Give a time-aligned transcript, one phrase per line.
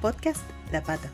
[0.00, 1.10] Podcast La Pata,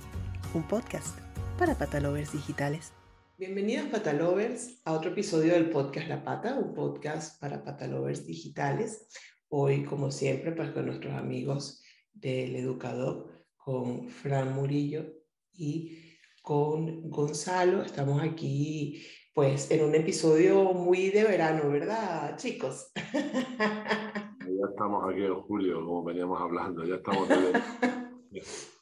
[0.53, 1.19] un podcast
[1.59, 2.93] para patalovers digitales.
[3.39, 9.09] Bienvenidos patalovers a otro episodio del podcast La Pata, un podcast para patalovers digitales.
[9.49, 15.07] Hoy, como siempre, pues con nuestros amigos del Educador, con Fran Murillo
[15.55, 17.85] y con Gonzalo.
[17.85, 22.93] Estamos aquí, pues, en un episodio muy de verano, ¿verdad, chicos?
[23.15, 27.27] Ya estamos aquí en julio, como veníamos hablando, ya estamos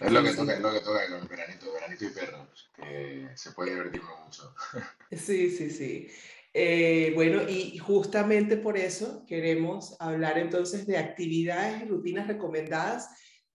[0.00, 3.28] Es lo que toca, es lo que toca con el veranito, veranito y perros, que
[3.34, 4.54] se puede divertir mucho.
[5.10, 6.08] Sí, sí, sí.
[6.52, 13.10] Eh, bueno, y justamente por eso queremos hablar entonces de actividades y rutinas recomendadas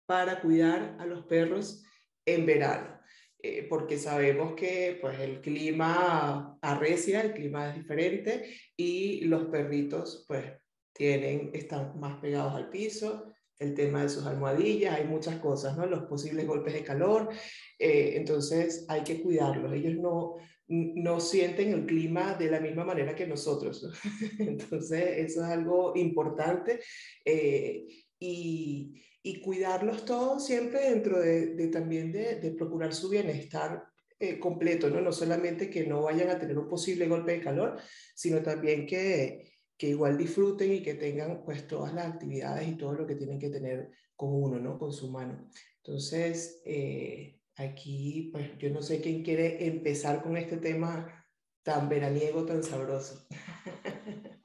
[0.04, 1.84] para cuidar a los perros
[2.26, 2.98] en verano.
[3.40, 10.24] Eh, porque sabemos que pues, el clima arrecia, el clima es diferente y los perritos
[10.26, 10.44] pues
[10.92, 15.86] tienen, están más pegados al piso, el tema de sus almohadillas, hay muchas cosas, ¿no?
[15.86, 17.28] Los posibles golpes de calor,
[17.78, 19.72] eh, entonces hay que cuidarlos.
[19.72, 20.36] Ellos no,
[20.68, 23.90] no sienten el clima de la misma manera que nosotros.
[24.38, 26.80] Entonces, eso es algo importante.
[27.24, 27.86] Eh,
[28.18, 29.04] y,
[29.44, 33.84] cuidarlos todos siempre dentro de, también de, de, procurar su bienestar
[34.18, 35.02] eh, completo, ¿no?
[35.02, 37.76] No solamente que no vayan a tener un posible golpe de calor,
[38.14, 42.94] sino también que, que igual disfruten y que tengan pues todas las actividades y todo
[42.94, 44.76] lo que tienen que tener con uno, ¿no?
[44.78, 45.48] Con su mano.
[45.76, 51.24] Entonces, eh, aquí pues yo no sé quién quiere empezar con este tema
[51.62, 53.26] tan veraniego, tan sabroso.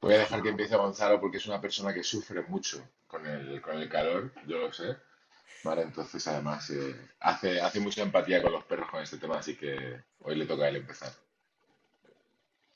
[0.00, 3.60] Voy a dejar que empiece Gonzalo porque es una persona que sufre mucho con el,
[3.60, 4.96] con el calor, yo lo sé.
[5.64, 9.56] Vale, entonces además eh, hace, hace mucha empatía con los perros con este tema, así
[9.56, 11.10] que hoy le toca a él empezar.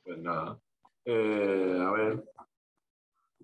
[0.03, 0.61] Pues nada,
[1.05, 2.25] eh, a ver,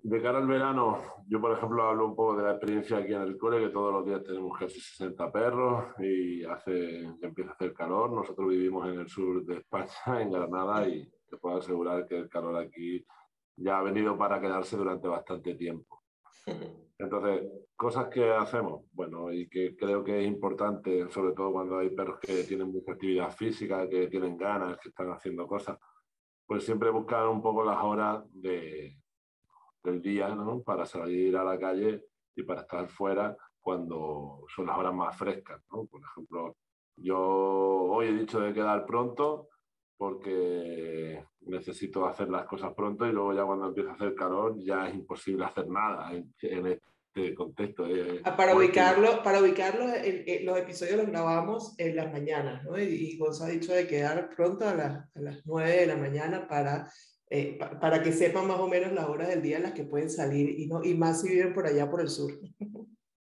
[0.03, 3.23] de cara al verano, yo por ejemplo hablo un poco de la experiencia aquí en
[3.23, 7.75] el cole, que todos los días tenemos casi 60 perros y hace, empieza a hacer
[7.75, 8.11] calor.
[8.11, 12.29] Nosotros vivimos en el sur de España, en Granada, y te puedo asegurar que el
[12.29, 13.05] calor aquí
[13.57, 16.03] ya ha venido para quedarse durante bastante tiempo.
[16.99, 17.43] Entonces,
[17.77, 22.19] cosas que hacemos, bueno, y que creo que es importante, sobre todo cuando hay perros
[22.21, 25.79] que tienen mucha actividad física, que tienen ganas, que están haciendo cosas,
[26.49, 28.97] pues siempre buscar un poco las horas de,
[29.85, 30.63] del día, ¿no?
[30.63, 35.61] Para salir a la calle y para estar fuera cuando son las horas más frescas,
[35.71, 35.85] ¿no?
[35.85, 36.57] Por ejemplo,
[36.97, 39.49] yo hoy he dicho de quedar pronto
[39.99, 44.89] porque necesito hacer las cosas pronto y luego ya cuando empieza a hacer calor ya
[44.89, 46.81] es imposible hacer nada en, en
[47.19, 47.87] este contexto.
[47.87, 52.79] Eh, ah, para ubicarlo, para ubicarlo los episodios los grabamos en las mañanas, ¿no?
[52.79, 55.97] Y, y Gonzalo ha dicho de quedar pronto a, las, a las 9 de la
[55.97, 56.91] mañana para,
[57.31, 59.85] eh, pa, para que sepan más o menos las horas del día en las que
[59.85, 62.33] pueden salir y, no, y más si viven por allá por el sur.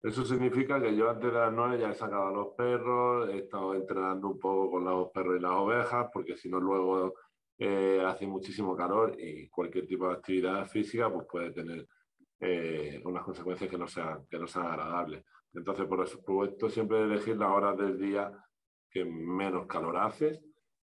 [0.03, 3.39] Eso significa que yo antes de las 9 ya he sacado a los perros, he
[3.39, 7.15] estado entrenando un poco con los perros y las ovejas, porque si no luego
[7.59, 11.87] eh, hace muchísimo calor y cualquier tipo de actividad física pues puede tener
[12.41, 15.25] eh, unas consecuencias que no, sean, que no sean agradables.
[15.53, 18.33] Entonces, por supuesto, siempre elegir las horas del día
[18.91, 20.41] que menos calor haces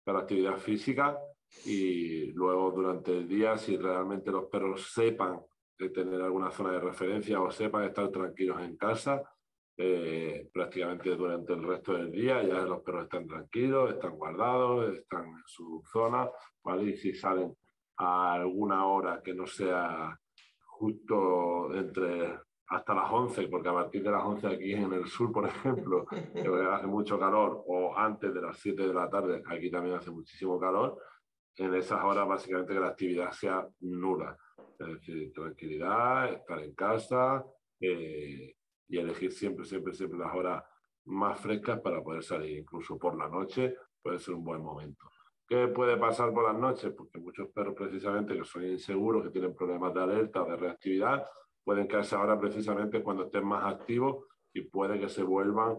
[0.04, 1.18] para actividad física
[1.66, 5.40] y luego durante el día, si realmente los perros sepan
[5.78, 9.22] tener alguna zona de referencia o sepan estar tranquilos en casa,
[9.80, 15.26] eh, prácticamente durante el resto del día ya los perros están tranquilos, están guardados, están
[15.28, 16.30] en su zona,
[16.64, 16.92] ¿vale?
[16.92, 17.56] Y si salen
[17.98, 20.20] a alguna hora que no sea
[20.80, 22.40] justo entre
[22.70, 26.06] hasta las 11, porque a partir de las 11 aquí en el sur, por ejemplo,
[26.72, 30.60] hace mucho calor, o antes de las 7 de la tarde, aquí también hace muchísimo
[30.60, 30.98] calor,
[31.56, 34.38] en esas horas básicamente que la actividad sea nula.
[34.78, 37.44] Es decir, tranquilidad, estar en casa
[37.80, 38.56] eh,
[38.88, 40.64] y elegir siempre, siempre, siempre las horas
[41.06, 45.10] más frescas para poder salir, incluso por la noche, puede ser un buen momento.
[45.48, 46.92] ¿Qué puede pasar por las noches?
[46.92, 51.26] Porque muchos perros precisamente que son inseguros, que tienen problemas de alerta de reactividad,
[51.64, 55.78] pueden quedarse ahora precisamente cuando estén más activos y puede que se vuelvan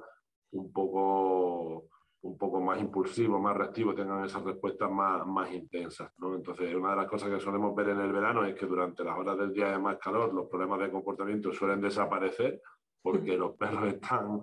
[0.52, 1.88] un poco,
[2.22, 6.12] un poco más impulsivos, más reactivos, tengan esas respuestas más, más intensas.
[6.16, 6.34] ¿no?
[6.34, 9.18] Entonces, una de las cosas que solemos ver en el verano es que durante las
[9.18, 12.62] horas del día de más calor los problemas de comportamiento suelen desaparecer
[13.02, 14.42] porque los perros están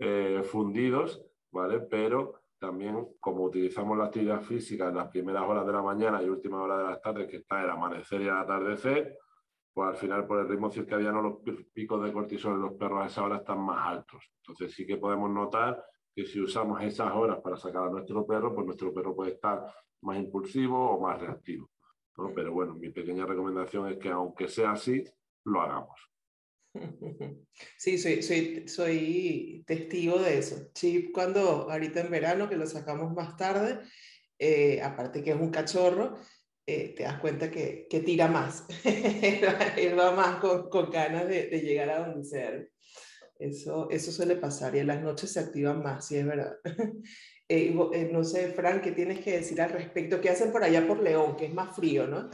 [0.00, 1.80] eh, fundidos, ¿vale?
[1.80, 6.28] Pero también, como utilizamos la actividad física en las primeras horas de la mañana y
[6.28, 9.18] últimas horas de las tardes, que está el amanecer y el atardecer,
[9.72, 11.36] pues al final por el ritmo circadiano los
[11.72, 14.24] picos de cortisol en los perros a esa hora están más altos.
[14.38, 18.54] Entonces sí que podemos notar que si usamos esas horas para sacar a nuestro perro,
[18.54, 19.66] pues nuestro perro puede estar
[20.00, 21.68] más impulsivo o más reactivo.
[22.16, 22.32] ¿no?
[22.34, 25.04] Pero bueno, mi pequeña recomendación es que aunque sea así,
[25.44, 26.10] lo hagamos.
[27.78, 30.70] Sí, soy, soy, soy testigo de eso.
[30.74, 33.80] Chip, cuando ahorita en verano, que lo sacamos más tarde,
[34.38, 36.14] eh, aparte que es un cachorro,
[36.66, 38.64] eh, te das cuenta que, que tira más.
[38.84, 42.52] él, va, más con, con ganas de, de, llegar a donde sea.
[43.38, 46.56] Eso, eso suele pasar y en las noches se activan más, sí es verdad.
[47.48, 50.20] Eh, no sé, Frank, ¿qué tienes que decir al respecto?
[50.20, 52.28] ¿Qué hacen por allá por León, que es más frío, no?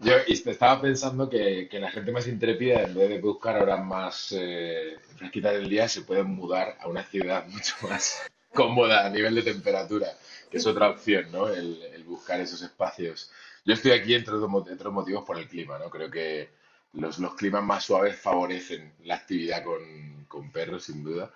[0.00, 4.34] Yo estaba pensando que, que, la gente más intrépida, en vez de buscar horas más
[4.36, 9.34] eh, fresquitas del día, se pueden mudar a una ciudad mucho más cómoda a nivel
[9.34, 10.08] de temperatura,
[10.50, 11.48] que es otra opción, ¿no?
[11.48, 13.30] El, el buscar esos espacios.
[13.64, 14.50] Yo estoy aquí entre otros
[14.92, 15.88] motivos por el clima, ¿no?
[15.90, 16.50] Creo que
[16.94, 21.32] los, los climas más suaves favorecen la actividad con, con perros, sin duda.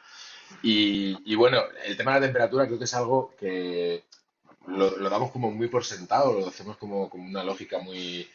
[0.62, 4.04] Y, y, bueno, el tema de la temperatura creo que es algo que
[4.68, 8.28] lo, lo damos como muy por sentado, lo hacemos como, como una lógica muy,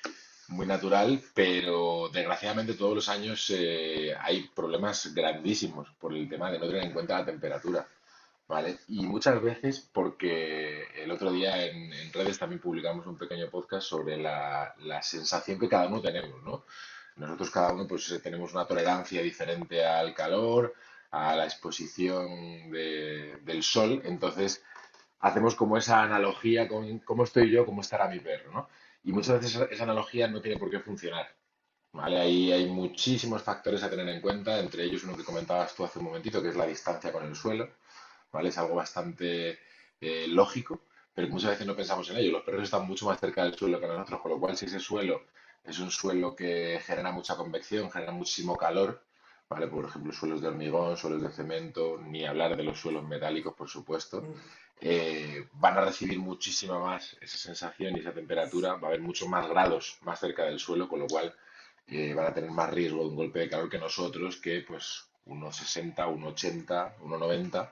[0.50, 6.60] muy natural, pero desgraciadamente todos los años eh, hay problemas grandísimos por el tema de
[6.60, 7.88] no tener en cuenta la temperatura.
[8.46, 8.78] ¿Vale?
[8.90, 13.88] Y muchas veces porque el otro día en, en redes también publicamos un pequeño podcast
[13.88, 16.66] sobre la, la, sensación que cada uno tenemos, ¿no?
[17.16, 20.76] Nosotros cada uno pues tenemos una tolerancia diferente al calor,
[21.12, 24.62] a la exposición de, del sol, entonces
[25.24, 28.70] hacemos como esa analogía con cómo estoy yo, cómo estará mi perro, ¿no?
[29.06, 31.34] Y muchas veces esa, analogía no tiene por qué funcionar,
[31.94, 32.20] ¿vale?
[32.20, 36.00] Ahí hay muchísimos factores a tener en cuenta, entre ellos uno que comentabas tú hace
[36.00, 37.70] un momentito, que es la distancia con el suelo,
[38.34, 38.50] ¿vale?
[38.50, 39.60] Es algo bastante
[40.02, 40.82] eh, lógico,
[41.14, 42.34] pero muchas veces no pensamos en ello.
[42.34, 44.82] Los perros están mucho más cerca del suelo que nosotros, con lo cual si ese
[44.82, 45.22] suelo
[45.64, 49.02] es un suelo que genera mucha convección, genera muchísimo calor,
[49.48, 49.68] ¿vale?
[49.68, 53.70] Por ejemplo, suelos de hormigón, suelos de cemento, ni hablar de los suelos metálicos, por
[53.70, 54.22] supuesto.
[54.86, 59.30] Eh, van a recibir muchísima más esa sensación y esa temperatura, va a haber muchos
[59.30, 61.34] más grados más cerca del suelo, con lo cual
[61.88, 65.06] eh, van a tener más riesgo de un golpe de calor que nosotros, que pues
[65.26, 67.70] unos 60, 1,80, 1,90,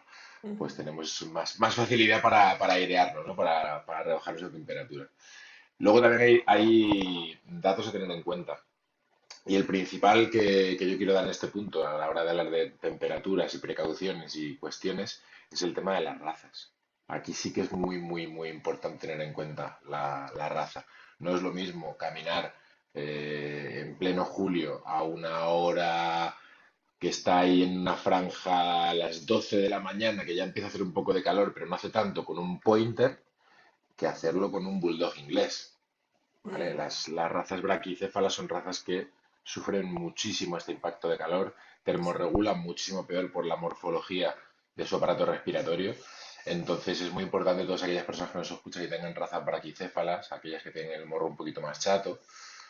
[0.57, 3.35] pues tenemos más, más facilidad para, para airearnos, ¿no?
[3.35, 5.09] para, para rebajar esa temperatura.
[5.79, 8.63] Luego también hay, hay datos a tener en cuenta.
[9.45, 12.29] Y el principal que, que, yo quiero dar en este punto a la hora de
[12.29, 15.21] hablar de temperaturas y precauciones y cuestiones
[15.51, 16.71] es el tema de las razas.
[17.11, 20.85] Aquí sí que es muy, muy, muy importante tener en cuenta la, la raza.
[21.19, 22.55] No es lo mismo caminar
[22.93, 26.35] eh, en pleno julio a una hora
[26.97, 30.67] que está ahí en una franja a las 12 de la mañana, que ya empieza
[30.67, 33.23] a hacer un poco de calor, pero no hace tanto, con un pointer,
[33.97, 35.77] que hacerlo con un bulldog inglés.
[36.43, 36.73] ¿vale?
[36.73, 39.09] Las, las razas braquicéfalas son razas que
[39.43, 44.35] sufren muchísimo este impacto de calor, termorregulan muchísimo peor por la morfología
[44.75, 45.95] de su aparato respiratorio.
[46.45, 50.63] Entonces es muy importante todas aquellas personas que nos escuchan y tengan razas braquicéfalas, aquellas
[50.63, 52.19] que tienen el morro un poquito más chato,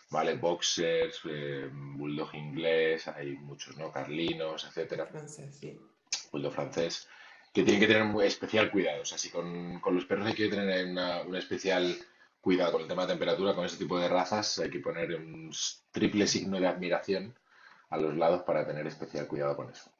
[0.09, 0.35] ¿vale?
[0.35, 3.91] Boxers, eh, bulldog inglés, hay muchos, ¿no?
[3.91, 5.05] Carlinos, etcétera.
[5.05, 5.79] Francés, sí.
[6.31, 7.07] Bulldog francés,
[7.53, 9.01] que tienen que tener muy especial cuidado.
[9.01, 11.97] O sea, si con, con los perros hay que tener una, una especial
[12.41, 15.51] cuidado con el tema de temperatura, con este tipo de razas hay que poner un
[15.91, 17.37] triple signo de admiración
[17.89, 19.91] a los lados para tener especial cuidado con eso.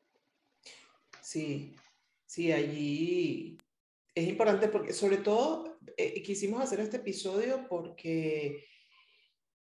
[1.22, 1.76] Sí,
[2.32, 3.58] sí, allí
[4.16, 8.64] es importante porque sobre todo eh, quisimos hacer este episodio porque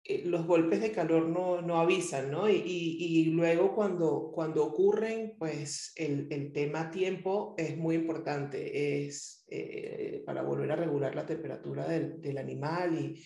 [0.03, 2.49] eh, los golpes de calor no, no avisan, ¿no?
[2.49, 9.45] Y, y, luego cuando, cuando ocurren, pues el, el tema tiempo es muy importante, es
[9.47, 13.23] eh, para volver a regular la temperatura del, del animal y,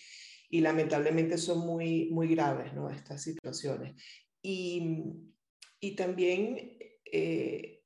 [0.49, 2.89] y, lamentablemente son muy, muy graves, ¿no?
[2.89, 3.95] Estas situaciones.
[4.41, 5.15] Y,
[5.95, 6.77] también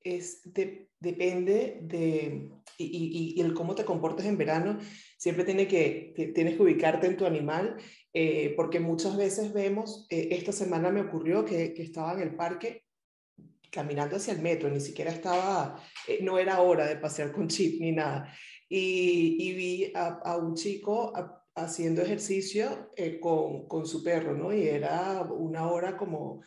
[0.04, 4.80] es de, depende de, y, el cómo te comportas en verano,
[5.18, 7.78] siempre tiene que, tienes que ubicarte en tu animal
[8.14, 12.86] eh, porque muchas veces vemos, eh, esta semana me ocurrió que, estaba en el parque
[13.72, 17.82] caminando hacia el metro, ni siquiera estaba, eh, no era hora de pasear con chip
[17.82, 18.32] ni nada,
[18.70, 21.12] y, vi a, un chico
[21.56, 24.54] haciendo ejercicio con, con, su perro, ¿no?
[24.54, 26.42] Y era una hora como,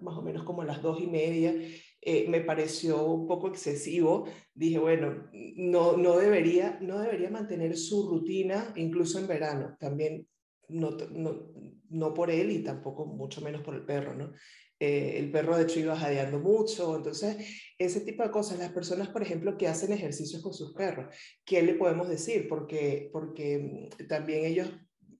[0.00, 1.54] más o menos como las dos y media,
[2.00, 4.26] eh, me pareció un poco excesivo.
[4.54, 9.76] Dije, bueno, no, no, debería, no debería mantener su rutina, incluso en verano.
[9.80, 10.26] También
[10.68, 11.52] no, no,
[11.90, 14.32] no, por él y tampoco mucho menos por el perro, ¿no?
[14.78, 17.36] Eh, el perro de hecho iba jadeando mucho, entonces
[17.78, 21.14] ese tipo de cosas, las personas por ejemplo que hacen ejercicios con sus perros,
[21.46, 22.46] ¿qué le podemos decir?
[22.46, 24.70] Porque, porque mm, también ellos,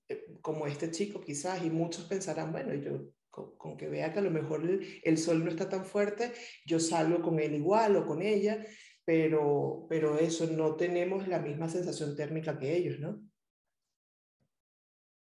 [0.08, 4.20] eh, como este chico quizás, y muchos pensarán, bueno, yo con, con que vea que
[4.20, 6.32] a lo mejor el, el, sol no está tan fuerte,
[6.64, 8.64] yo salgo con él igual o con ella,
[9.04, 13.20] pero, pero eso, no tenemos la misma sensación térmica que ellos, ¿no?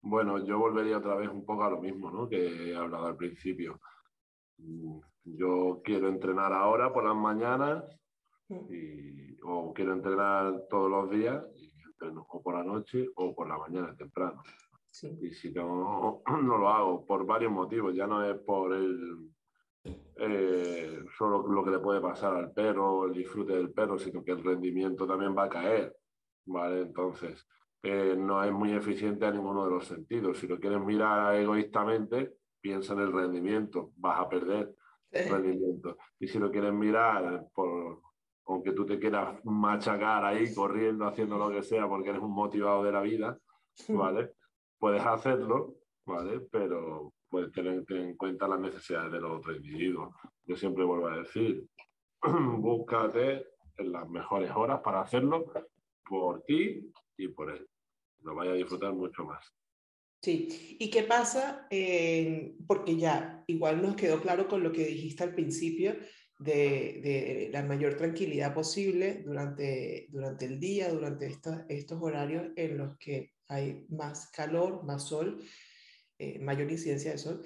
[0.01, 2.29] Bueno, yo volvería otra vez un poco a lo mismo, ¿no?
[2.29, 3.81] Que he hablado al principio.
[4.59, 7.83] mm, yo quiero entrenar ahora por las mañanas
[8.49, 8.67] Mm.
[8.71, 13.49] y, o quiero entrenar todos los días y entreno o por la noche o por
[13.49, 14.43] la mañana temprano.
[14.95, 15.09] Sí.
[15.23, 17.95] Y si no, no lo hago por varios motivos.
[17.97, 19.29] Ya no es por el
[19.85, 24.31] eh, solo lo que le puede pasar al perro, el disfrute del perro, sino que
[24.31, 25.97] el rendimiento también va a caer.
[26.47, 26.83] ¿vale?
[26.83, 27.45] Entonces,
[27.83, 30.39] eh, no es muy eficiente a ninguno de los sentidos.
[30.39, 34.77] Si lo quieres mirar egoístamente, piensa en el rendimiento, vas a perder
[35.11, 35.97] rendimiento.
[36.21, 38.01] Y si lo quieres mirar por,
[38.47, 42.85] aunque tú te quieras machacar ahí corriendo, haciendo lo que sea porque eres un motivado
[42.85, 43.37] de la vida,
[43.89, 44.35] ¿vale?
[44.85, 46.41] Puedes hacerlo, ¿vale?
[46.53, 50.15] Pero puedes tener en cuenta las necesidades de los otros individuos.
[50.45, 51.67] Yo siempre vuelvo a decir,
[52.59, 53.47] búscate
[53.79, 55.51] en las mejores horas para hacerlo
[56.07, 57.67] por ti y por él.
[58.25, 59.43] Lo vaya a disfrutar mucho más.
[60.21, 61.67] Sí, ¿y qué pasa?
[62.67, 65.97] Porque ya igual nos quedó claro con lo que dijiste al principio
[66.39, 72.77] de, de la mayor tranquilidad posible durante, durante el día, durante estos, estos horarios en
[72.77, 75.43] los que hay más calor, más sol,
[76.19, 77.43] eh, mayor incidencia de sol.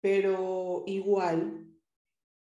[0.00, 1.66] Pero igual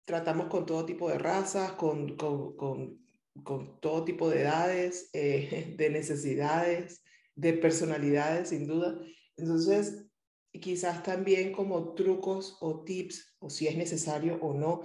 [0.05, 3.07] tratamos con todo tipo de razas, con, con, con,
[3.43, 7.03] con todo tipo de edades, eh, de necesidades
[7.35, 8.99] de personalidades, sin duda.
[9.37, 10.07] Entonces,
[10.53, 14.83] quizás también como trucos o tips, o si es necesario o no,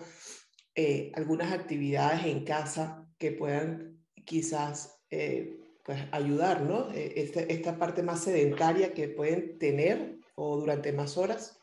[0.76, 5.59] eh, algunas actividades en casa que puedan quizás eh,
[5.90, 6.92] pues ayudar, ¿no?
[6.92, 11.58] Eh, esta, esta parte más sedentaria que pueden tener o durante más horas.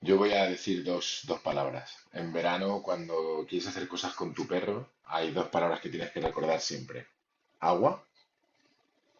[0.00, 1.96] Yo voy a decir dos, dos palabras.
[2.12, 6.20] En verano, cuando quieres hacer cosas con tu perro, hay dos palabras que tienes que
[6.20, 7.08] recordar siempre.
[7.58, 8.06] Agua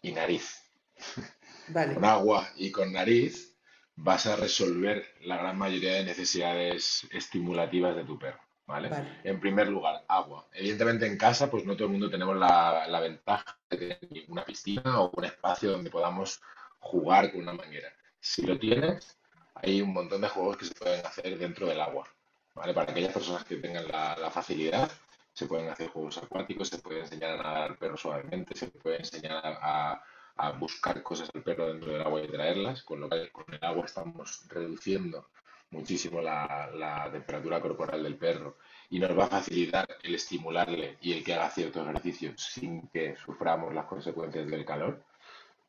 [0.00, 0.62] y nariz.
[1.70, 1.94] Vale.
[1.94, 3.56] Con agua y con nariz
[3.96, 8.88] vas a resolver la gran mayoría de necesidades estimulativas de tu perro, ¿vale?
[8.90, 9.20] Vale.
[9.24, 10.46] En primer lugar, agua.
[10.52, 14.44] Evidentemente en casa, pues no todo el mundo tenemos la, la ventaja de tener una
[14.44, 16.40] piscina o un espacio donde podamos
[16.78, 17.88] jugar con una manguera.
[18.20, 19.18] Si lo tienes,
[19.54, 22.06] hay un montón de juegos que se pueden hacer dentro del agua,
[22.54, 22.74] ¿vale?
[22.74, 24.90] Para aquellas personas que tengan la, la facilidad,
[25.32, 28.98] se pueden hacer juegos acuáticos, se puede enseñar a nadar al perro suavemente, se puede
[28.98, 30.02] enseñar a,
[30.36, 33.64] a buscar cosas al perro dentro del agua y traerlas, con lo que con el
[33.64, 35.26] agua estamos reduciendo
[35.70, 38.58] muchísimo la, la, temperatura corporal del perro
[38.90, 43.16] y nos va a facilitar el estimularle y el que haga cierto ejercicio sin que
[43.16, 45.04] suframos las consecuencias del calor,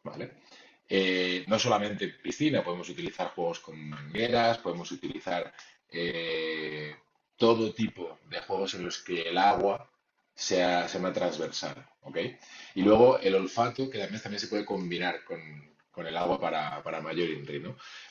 [0.04, 0.32] ¿vale?
[0.88, 5.54] Eh, no solamente piscina, podemos utilizar juegos con mangueras, podemos utilizar
[5.90, 6.96] eh,
[7.38, 9.90] todo tipo de juegos en los que el agua
[10.34, 11.86] sea, sea más transversal.
[12.76, 15.40] Y luego el olfato, que también se puede combinar con,
[16.00, 17.62] con el agua para, para mayor INRI.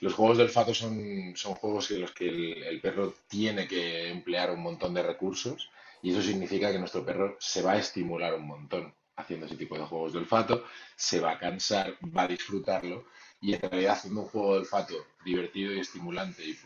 [0.01, 4.51] Los juegos de olfato son, son juegos en los que el, perro tiene que emplear
[4.51, 5.71] un montón de recursos
[6.03, 9.79] y eso significa que nuestro perro se va a estimular un montón haciendo ese tipo
[9.79, 10.67] de juegos de olfato,
[10.97, 13.07] se va a cansar, va a disfrutarlo
[13.41, 16.59] y en realidad haciendo un juego de olfato divertido y estimulante y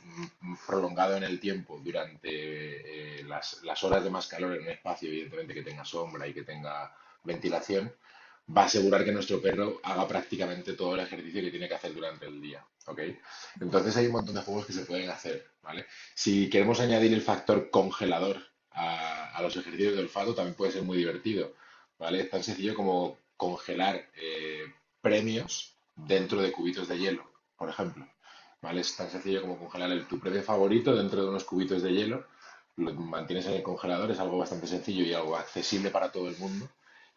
[0.66, 5.08] prolongado en el tiempo durante eh, las, las, horas de más calor en un espacio
[5.08, 7.94] evidentemente que tenga sombra y que tenga ventilación,
[8.48, 11.94] va a asegurar que nuestro perro haga prácticamente todo el ejercicio que tiene que hacer
[11.94, 12.64] durante el día.
[12.86, 13.00] ¿ok?
[13.60, 15.46] Entonces hay un montón de juegos que se pueden hacer.
[15.62, 15.86] ¿vale?
[16.14, 18.38] Si queremos añadir el factor congelador
[18.72, 21.54] a, los ejercicios de olfato, también puede ser muy divertido.
[21.98, 22.20] ¿vale?
[22.20, 24.64] Es tan sencillo como congelar eh,
[25.00, 28.06] premios dentro de cubitos de hielo, por ejemplo.
[28.60, 28.80] ¿vale?
[28.80, 32.26] Es tan sencillo como congelar el, tu premio favorito dentro de unos cubitos de hielo,
[32.76, 36.38] lo mantienes en el congelador, es algo bastante sencillo y algo accesible para todo el
[36.38, 36.68] mundo.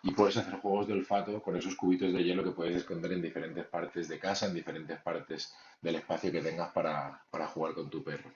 [0.05, 3.23] Y puedes hacer juegos de olfato con esos cubitos de hielo que puedes esconder en
[3.23, 7.89] diferentes partes de casa, en diferentes partes del espacio que tengas para, para jugar con
[7.89, 8.31] tu perro.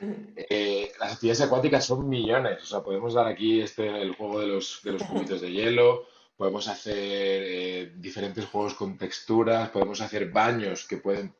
[0.00, 4.46] Eh, las actividades acuáticas son millones, o sea, podemos dar aquí este, el juego de
[4.46, 6.06] los, de los cubitos de hielo,
[6.38, 11.34] podemos hacer eh, diferentes juegos con texturas, podemos hacer baños que pueden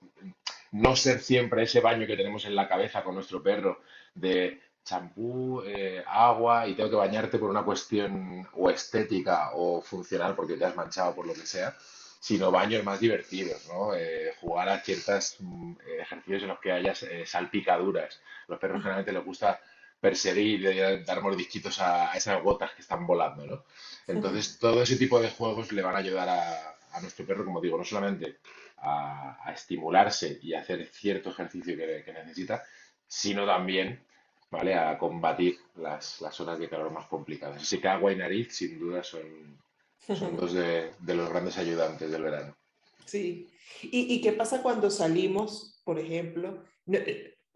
[0.72, 3.80] no ser siempre ese baño que tenemos en la cabeza con nuestro perro
[4.14, 10.34] de champú, eh, agua y tengo que bañarte por una cuestión o estética o funcional
[10.34, 11.76] porque te has manchado por lo que sea,
[12.20, 13.94] sino baños más divertidos, ¿no?
[13.94, 18.20] Eh, jugar a ciertos mm, ejercicios en los que haya eh, salpicaduras.
[18.48, 19.60] Los perros generalmente les gusta
[20.00, 23.64] perseguir y dar mordisquitos a, a, esas gotas que están volando, ¿no?
[24.06, 27.60] Entonces, todo ese tipo de juegos le van a ayudar a, a nuestro perro, como
[27.60, 28.38] digo, no solamente
[28.78, 32.64] a, a, estimularse y a hacer cierto ejercicio que, que necesita,
[33.06, 34.04] sino también
[34.50, 34.74] ¿vale?
[34.74, 37.62] a combatir las, las horas de calor más complicadas.
[37.62, 39.58] Así que agua y nariz, sin duda, son,
[39.98, 42.56] son dos de, de los grandes ayudantes del verano.
[43.04, 43.48] Sí.
[43.82, 46.64] ¿Y, ¿Y, qué pasa cuando salimos, por ejemplo?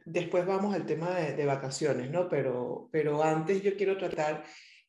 [0.05, 2.29] después vamos al tema de, vacaciones, ¿no?
[2.29, 4.45] Pero, pero antes yo quiero tratar,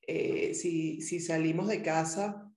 [0.06, 2.52] eh, si, si salimos de casa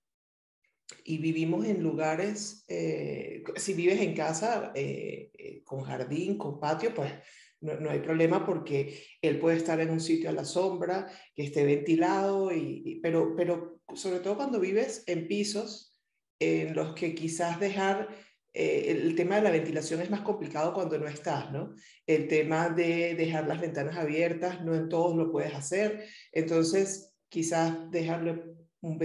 [1.05, 7.13] y vivimos en lugares, eh, si vives en casa eh, con jardín, con patio, pues
[7.61, 11.65] no, hay problema porque él puede estar en un sitio a la sombra, que esté
[11.65, 15.99] ventilado, y, pero, pero sobre todo cuando vives en pisos
[16.39, 18.09] en los que quizás dejar
[18.55, 21.75] eh, el tema de la ventilación es más complicado cuando no estás, ¿no?
[22.07, 27.91] El tema de dejar las ventanas abiertas, no en todos lo puedes hacer, entonces quizás
[27.91, 28.43] dejarle
[28.81, 28.99] un,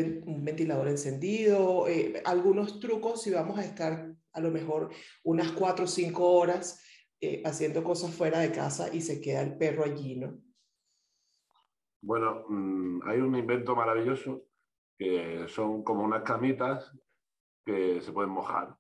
[0.44, 4.90] ventilador encendido, eh, algunos trucos si vamos a estar a lo mejor
[5.24, 6.80] unas cuatro o cinco horas
[7.24, 10.38] eh, haciendo cosas fuera de casa y se queda el perro allí, ¿no?
[12.02, 14.44] Bueno, mm, hay un invento maravilloso
[14.98, 16.92] que son como unas camitas
[17.66, 18.76] que se pueden mojar,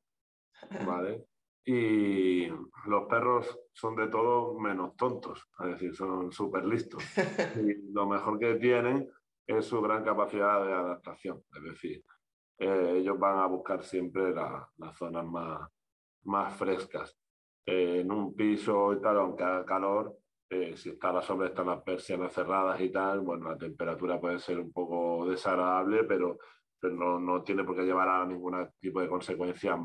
[0.87, 1.25] ¿vale?
[1.65, 2.47] Y
[2.85, 7.01] los perros son de todo menos tontos, es decir, son súper listos.
[7.65, 9.09] Y lo mejor que tienen
[9.47, 12.03] es su gran capacidad de adaptación, es decir,
[12.59, 15.69] eh, ellos van a buscar siempre las zonas más,
[16.23, 17.17] más frescas.
[17.65, 20.17] Eh, en un piso y tal, aunque haga calor,
[20.49, 24.39] eh, si está la sombra, están las persianas cerradas y tal, bueno, la temperatura puede
[24.39, 26.37] ser un poco desagradable, pero,
[26.79, 29.77] pero no, no, tiene por qué llevar a ningún tipo de consecuencia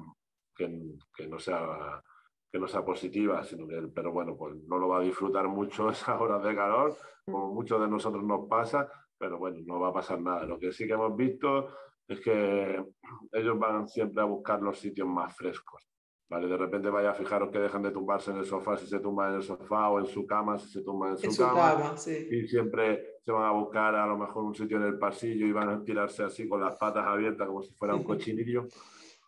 [0.54, 0.68] que,
[1.14, 2.02] que, no sea,
[2.50, 5.46] que no sea positiva, sino que el perro, bueno, pues no lo va a disfrutar
[5.48, 9.88] mucho esas horas de calor, como muchos de nosotros nos pasa, pero bueno, no va
[9.88, 10.44] a pasar nada.
[10.44, 11.68] Lo que sí que hemos visto
[12.08, 12.84] es que
[13.32, 15.88] ellos van siempre a buscar los sitios más frescos.
[16.28, 16.46] ¿Vale?
[16.46, 19.30] De repente vaya a fijaros que dejan de tumbarse en el sofá si se tumban
[19.30, 21.94] en el sofá o en su cama si se tumban en su, cama.
[22.30, 25.52] Y siempre se van a buscar a lo mejor un sitio en el pasillo y
[25.52, 28.66] van a tirarse así con las patas abiertas como si fuera un cochinillo,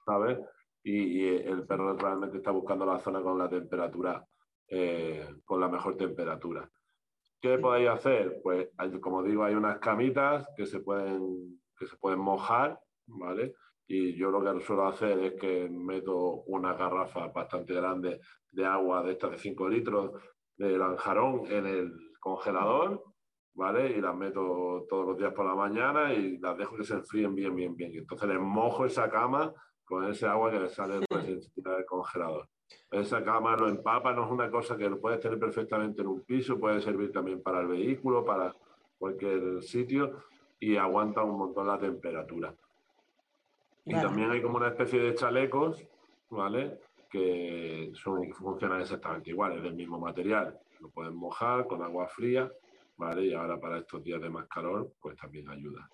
[0.04, 0.38] ¿sabes?
[0.82, 4.24] Y, el perro realmente está buscando la zona con la temperatura,
[4.66, 6.68] eh, con la mejor temperatura.
[7.40, 8.40] ¿Qué podéis hacer?
[8.42, 8.68] Pues,
[9.00, 13.54] como digo, hay unas camitas que se pueden, que se pueden mojar, ¿vale?
[13.92, 18.20] Y yo lo que suelo hacer es que meto una garrafa bastante grande
[18.52, 20.12] de agua de estas de 5 litros
[20.56, 23.02] de lanjarón en el congelador,
[23.52, 23.90] ¿vale?
[23.90, 27.34] Y las meto todos los días por la mañana y las dejo que se enfríen
[27.34, 27.92] bien, bien, bien.
[27.92, 29.52] Y entonces les mojo esa cama
[29.84, 32.48] con ese agua que sale del congelador.
[32.92, 36.20] Esa cama lo empapa, no es una cosa que lo puedes tener perfectamente en un
[36.20, 38.54] piso, puede servir también para el vehículo, para
[38.96, 40.12] cualquier sitio
[40.60, 42.54] y aguanta un montón la temperatura.
[43.84, 45.82] Y también hay como una especie de chalecos,
[46.28, 46.80] ¿vale?
[47.10, 50.58] Que son, funcionan exactamente igual, es del mismo material.
[50.80, 52.50] Lo pueden mojar con agua fría,
[52.96, 53.26] ¿vale?
[53.26, 55.88] Y ahora para estos días de más calor, pues también ayuda.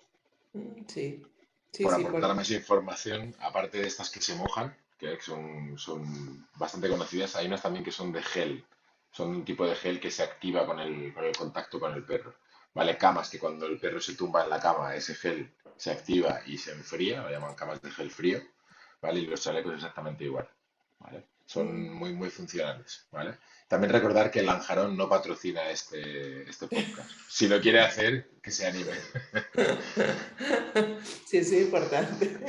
[0.53, 1.23] Mm, sí.
[1.71, 6.89] sí por aportar más información, aparte de estas que se mojan, que son, son bastante
[6.89, 8.63] conocidas, hay unas también que son de gel.
[9.11, 12.03] Son un tipo de gel que se activa con el, con el contacto con el
[12.03, 12.35] perro.
[12.77, 12.95] ¿Vale?
[12.95, 16.59] Camas que cuando el perro se tumba en la cama, ese gel se activa y
[16.59, 18.39] se enfría, lo llaman camas de gel frío,
[19.01, 19.21] ¿vale?
[19.21, 20.47] Y los chalecos exactamente igual,
[20.99, 21.25] ¿vale?
[21.47, 23.39] Son muy, muy funcionales, ¿vale?
[23.67, 27.09] También recordar que el Lanjarón no patrocina este, este podcast.
[27.27, 28.93] Si lo quiere hacer, que se anime.
[31.25, 32.37] Sí, es importante.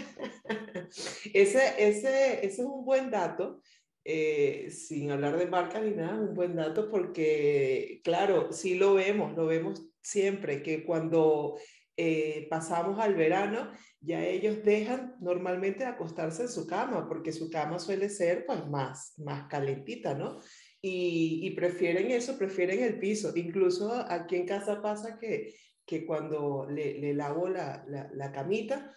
[1.33, 3.63] Ese, ese, ese es un buen dato,
[4.05, 9.37] eh, sin hablar de marca ni nada, un buen dato porque, claro, sí lo vemos,
[9.37, 11.57] lo vemos siempre, que cuando
[11.97, 17.81] eh, pasamos al verano, ya ellos dejan normalmente acostarse en su cama, porque su cama
[17.81, 20.39] suele ser pues más, más calentita, ¿no?
[20.81, 23.33] Y, prefieren eso, prefieren el piso.
[23.35, 28.93] Incluso aquí en casa pasa que, que cuando le, le lavo la, la, camita,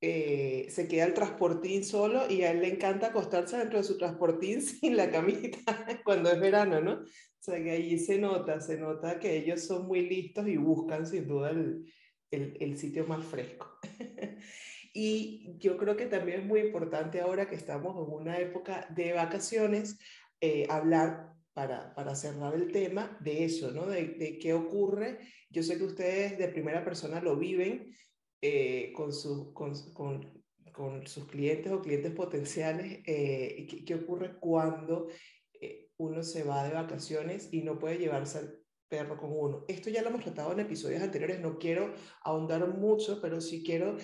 [0.00, 3.96] eh, se queda el transportín solo y a él le encanta acostarse dentro de su
[3.96, 5.58] transportín sin la camita
[6.04, 6.92] cuando es verano, ¿no?
[6.92, 11.06] O sea que allí se nota, se nota que ellos son muy listos y buscan
[11.06, 11.86] sin duda el,
[12.30, 13.78] el, sitio más fresco.
[14.92, 19.12] y yo creo que también es muy importante ahora que estamos en una época de
[19.12, 19.98] vacaciones,
[20.40, 23.86] eh, hablar para, para, cerrar el tema de eso, ¿no?
[23.86, 25.20] De, qué ocurre.
[25.48, 27.94] Yo sé que ustedes de primera persona lo viven
[28.40, 33.00] eh, con, su, con, con, con, sus clientes o clientes potenciales.
[33.06, 35.08] Eh, ¿qué, ¿qué, ocurre cuando
[35.98, 39.64] uno se va de vacaciones y no puede llevarse perro con uno.
[39.68, 43.96] Esto ya lo hemos tratado en episodios anteriores, no quiero ahondar mucho, pero sí quiero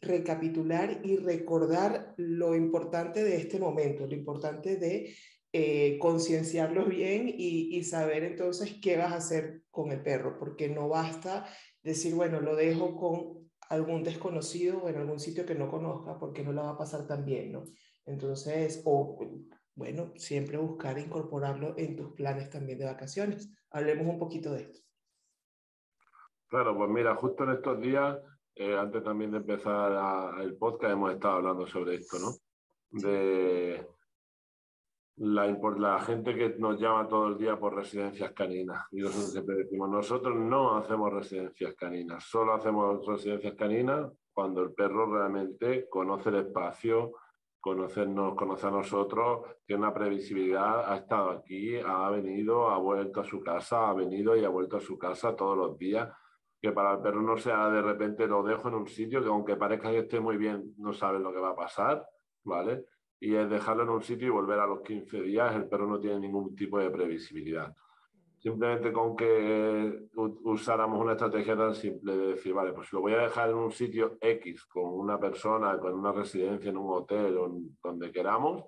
[0.00, 5.14] recapitular y recordar lo importante de este momento, lo importante de
[5.52, 10.68] eh, concienciarlo bien y, y, saber entonces qué vas a hacer con el perro, porque
[10.68, 11.46] no basta
[11.82, 13.43] decir, bueno, lo dejo con
[13.74, 17.06] algún desconocido o en algún sitio que no conozca, porque no la va a pasar
[17.06, 17.64] tan bien, ¿no?
[18.06, 19.18] Entonces, o
[19.74, 23.50] bueno, siempre buscar incorporarlo en tus planes también de vacaciones.
[23.70, 24.78] Hablemos un poquito de esto.
[26.48, 28.18] Claro, pues mira, justo en estos días,
[28.54, 32.30] eh, antes también de empezar el podcast, hemos estado hablando sobre esto, ¿no?
[32.90, 33.84] De
[35.16, 38.86] la, la gente que nos llama todo el día por residencias caninas.
[38.90, 44.72] Y nosotros siempre decimos, nosotros no hacemos residencias caninas, solo hacemos residencias caninas cuando el
[44.72, 47.12] perro realmente conoce el espacio,
[47.60, 53.24] conocernos, conoce a nosotros, tiene una previsibilidad, ha estado aquí, ha venido, ha vuelto a
[53.24, 56.10] su casa, ha venido y ha vuelto a su casa todos los días.
[56.60, 59.56] Que para el perro no sea de repente lo dejo en un sitio que aunque
[59.56, 62.06] parezca que esté muy bien, no sabe lo que va a pasar,
[62.42, 62.86] ¿vale?
[63.24, 65.98] Y es dejarlo en un sitio y volver a los 15 días, el perro no
[65.98, 67.74] tiene ningún tipo de previsibilidad
[68.44, 73.22] simplemente con que usáramos una estrategia tan simple de decir, vale, pues lo voy a
[73.22, 77.50] dejar en un sitio X con una persona, con una residencia, en un hotel o
[77.82, 78.64] donde queramos,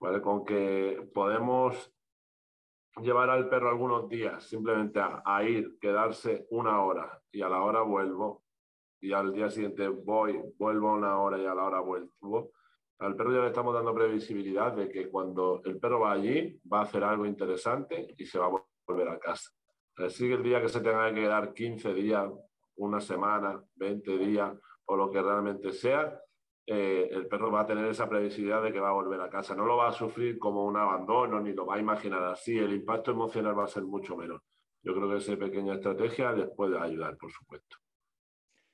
[0.00, 0.22] ¿vale?
[0.22, 1.92] Con que podemos
[3.02, 7.82] llevar al perro algunos días simplemente a, ir, quedarse una hora y a la hora
[7.82, 8.44] vuelvo
[8.98, 12.52] y al día siguiente voy, vuelvo una hora y a la hora vuelvo.
[12.98, 16.80] Al perro ya le estamos dando previsibilidad de que cuando el perro va allí va
[16.80, 19.50] a hacer algo interesante y se va a volver a casa.
[19.96, 22.30] Así que el día que se tenga que quedar 15 días,
[22.76, 24.52] una semana, 20 días
[24.86, 26.18] o lo que realmente sea,
[26.66, 29.54] eh, el perro va a tener esa previsibilidad de que va a volver a casa.
[29.54, 32.56] No lo va a sufrir como un abandono ni lo va a imaginar así.
[32.56, 34.40] El impacto emocional va a ser mucho menos.
[34.82, 37.76] Yo creo que esa pequeña estrategia les puede ayudar, por supuesto.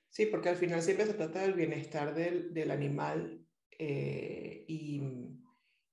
[0.09, 3.47] Sí, porque al final siempre se trata del bienestar del, del animal
[3.79, 5.03] eh, y,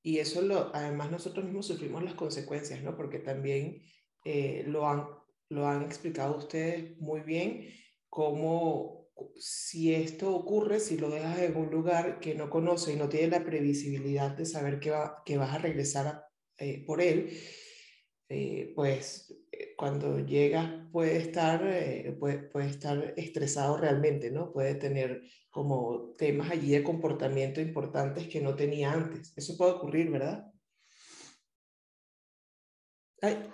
[0.02, 2.98] y, eso lo, además nosotros mismos sufrimos las consecuencias, ¿no?
[2.98, 3.84] Porque también
[4.26, 5.06] eh, lo, han,
[5.50, 7.69] lo han explicado ustedes muy bien,
[8.10, 9.06] cómo
[9.38, 13.28] si esto ocurre, si lo dejas en un lugar que no conoce y no tiene
[13.28, 16.26] la previsibilidad de saber que, va, que vas a regresar
[16.58, 17.38] eh, por él,
[18.30, 19.34] eh, pues
[19.76, 21.60] cuando llegas puede estar,
[22.20, 24.52] puede, puede, estar estresado realmente, ¿no?
[24.52, 29.34] Puede tener como temas allí de comportamiento importantes que no tenía antes.
[29.36, 30.52] Eso puede ocurrir, ¿verdad?
[33.22, 33.50] Ay.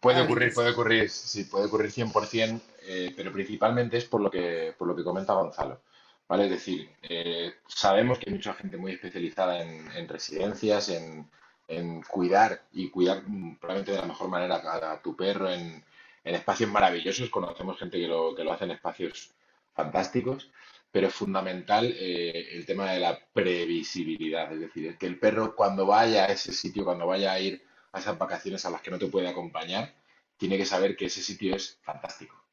[0.00, 4.74] Puede ocurrir, puede ocurrir, sí, puede ocurrir 100%, eh, pero principalmente es por lo que,
[4.78, 5.80] por lo que comenta Gonzalo.
[6.28, 6.44] ¿vale?
[6.44, 11.30] Es decir, eh, sabemos que hay mucha gente muy especializada en, residencias, en,
[12.08, 15.84] cuidar y cuidar mm, probablemente de la mejor manera a, tu perro en,
[16.24, 17.30] espacios maravillosos.
[17.30, 19.32] Conocemos gente que lo, que lo hace en espacios
[19.74, 20.50] fantásticos,
[20.90, 24.52] pero es fundamental eh, el tema de la previsibilidad.
[24.52, 28.00] Es decir, que el perro cuando vaya a ese sitio, cuando vaya a ir a
[28.00, 29.94] esas vacaciones a las que no te puede acompañar,
[30.36, 32.46] tiene que saber que ese sitio es fantástico.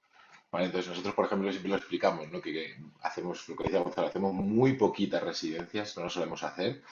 [0.62, 2.40] Entonces nosotros, por ejemplo, siempre lo explicamos, ¿no?
[2.40, 6.84] que, hacemos, lo que decía Gonzalo, hacemos muy poquitas residencias, no lo solemos hacer,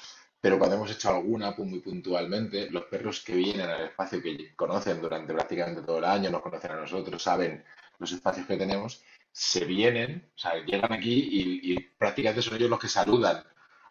[0.42, 4.54] pero cuando hemos hecho alguna pues muy puntualmente, los perros que vienen al espacio que
[4.56, 7.64] conocen durante prácticamente todo el año, nos conocen a nosotros, saben
[8.00, 12.70] los espacios que tenemos, se vienen, o sea, llegan aquí y, y prácticamente son ellos
[12.70, 13.44] los que saludan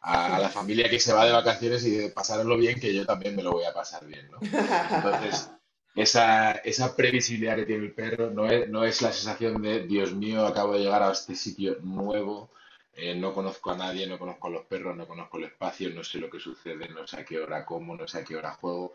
[0.03, 3.37] a, la familia que se va de vacaciones y de pasarlo bien, que yo también
[3.37, 4.39] me lo voy a pasar bien, ¿no?
[4.43, 5.51] Entonces,
[5.95, 10.15] esa, esa previsibilidad que tiene el perro no es, no es la sensación de, Dios
[10.15, 12.51] mío, acabo de llegar a este sitio nuevo,
[12.93, 16.05] eh, no conozco a nadie, no conozco a los perros, no conozco el espacio, no
[16.05, 18.53] sé lo que sucede, no sé a qué hora como, no sé a qué hora
[18.53, 18.95] juego.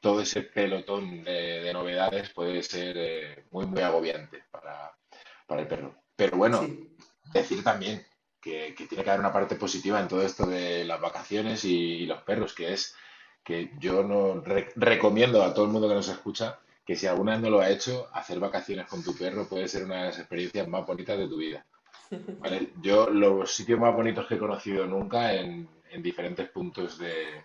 [0.00, 4.96] Todo ese pelotón de, novedades puede ser eh, muy, muy agobiante para,
[5.46, 5.94] para el perro.
[6.16, 6.66] Pero bueno,
[7.32, 8.04] decir también
[8.40, 12.22] que, tiene que haber una parte positiva en todo esto de las vacaciones y, los
[12.22, 12.94] perros, que es
[13.44, 14.42] que yo no
[14.76, 17.70] recomiendo a todo el mundo que nos escucha que si alguna vez no lo ha
[17.70, 21.28] hecho, hacer vacaciones con tu perro puede ser una de las experiencias más bonitas de
[21.28, 21.64] tu vida.
[22.82, 25.68] Yo los sitios más bonitos que he conocido nunca en,
[25.98, 27.44] diferentes puntos de,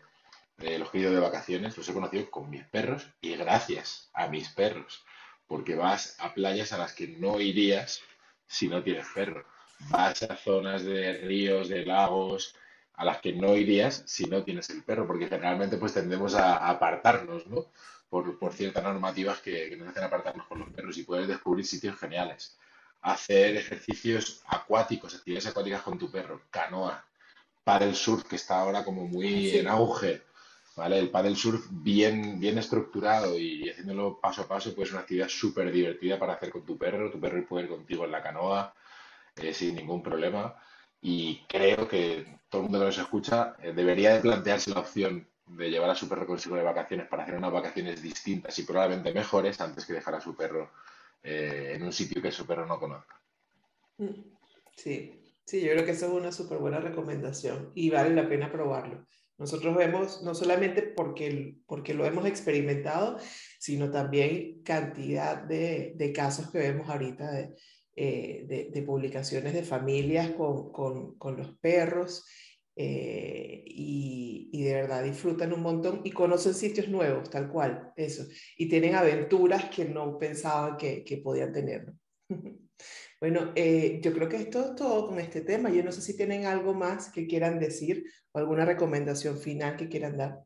[0.80, 4.28] los que he ido de vacaciones los he conocido con mis perros y gracias a
[4.28, 5.04] mis perros,
[5.48, 8.02] porque vas a playas a las que no irías
[8.48, 9.46] si no tienes perro
[9.90, 12.56] vas a zonas de ríos, de lagos,
[12.94, 16.70] a las que no irías si no tienes el perro, porque generalmente pues tendemos a,
[16.70, 17.66] apartarnos, ¿no?
[18.10, 21.98] Por, por, ciertas normativas que, nos hacen apartarnos con los perros y puedes descubrir sitios
[21.98, 22.58] geniales.
[23.06, 27.06] Hacer ejercicios acuáticos, actividades acuáticas con tu perro, canoa,
[27.64, 30.24] paddle surf, que está ahora como muy en auge,
[30.76, 30.98] ¿vale?
[30.98, 35.30] El paddle surf bien, bien estructurado y haciéndolo paso a paso, pues es una actividad
[35.30, 38.74] súper divertida para hacer con tu perro, tu perro puede ir contigo en la canoa,
[39.36, 40.56] eh, sin ningún problema.
[41.00, 45.28] Y creo que todo el mundo que nos escucha eh, debería de plantearse la opción
[45.46, 49.14] de llevar a su perro consigo de vacaciones para hacer unas vacaciones distintas y probablemente
[49.14, 50.72] mejores antes que dejar a su perro
[51.26, 53.22] eh, en un sitio que su perro no conozca.
[53.98, 54.22] Mm,
[54.76, 58.52] sí, sí, yo creo que eso es una súper buena recomendación y vale la pena
[58.52, 59.06] probarlo.
[59.38, 63.18] Nosotros vemos, no solamente porque, porque lo hemos experimentado,
[63.60, 67.56] sino también cantidad de, de casos que vemos ahorita de,
[67.98, 72.26] eh, de, publicaciones de familias con, con, con los perros
[72.76, 78.26] eh, y, y, de verdad disfrutan un montón y conocen sitios nuevos, tal cual, eso,
[78.58, 81.94] y tienen aventuras que no pensaban que, que podían tener.
[83.22, 85.70] Bueno, eh, yo creo que esto es todo con este tema.
[85.70, 89.88] Yo no sé si tienen algo más que quieran decir o alguna recomendación final que
[89.88, 90.44] quieran dar.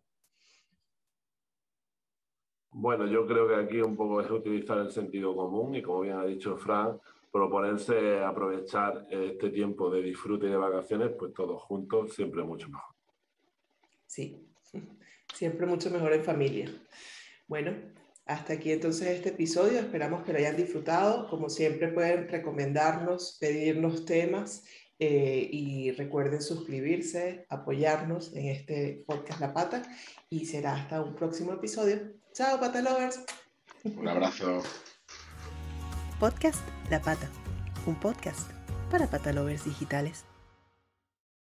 [2.72, 6.18] Bueno, yo creo que aquí un poco es utilizar el sentido común y como bien
[6.18, 7.00] ha dicho Fran,
[7.32, 12.96] proponerse aprovechar este tiempo de disfrute y de vacaciones, pues todos juntos, siempre mucho mejor.
[14.08, 14.48] Sí,
[15.34, 16.70] siempre mucho mejor en familia.
[17.48, 17.76] Bueno,
[18.26, 21.28] hasta aquí entonces este episodio, esperamos que lo hayan disfrutado.
[21.30, 24.66] Como siempre pueden recomendarnos, pedirnos temas
[25.00, 29.82] eh, y recuerden suscribirse, apoyarnos en este podcast La Pata
[30.30, 32.14] y será hasta un próximo episodio.
[32.34, 33.24] Chao, Pata Lovers.
[33.84, 34.62] Un abrazo.
[36.20, 37.30] Podcast La Pata,
[37.86, 38.52] un podcast
[38.92, 40.29] para patalovers digitales.